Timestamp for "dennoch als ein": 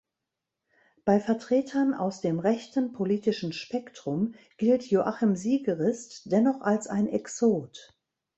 6.31-7.05